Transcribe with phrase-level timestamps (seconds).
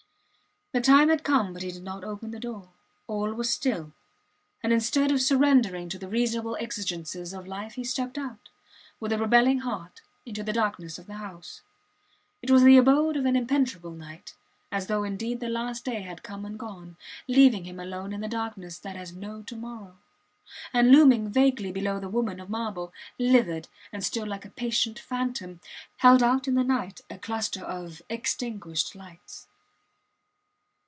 [0.73, 2.69] The time had come but he did not open the door.
[3.05, 3.91] All was still;
[4.63, 8.47] and instead of surrendering to the reasonable exigencies of life he stepped out,
[8.97, 11.61] with a rebelling heart, into the darkness of the house.
[12.41, 14.33] It was the abode of an impenetrable night;
[14.71, 16.95] as though indeed the last day had come and gone,
[17.27, 19.97] leaving him alone in a darkness that has no to morrow.
[20.71, 25.59] And looming vaguely below the woman of marble, livid and still like a patient phantom,
[25.97, 29.47] held out in the night a cluster of extinguished lights.